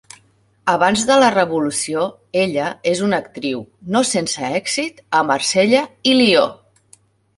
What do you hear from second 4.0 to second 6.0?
sense èxit, a Marsella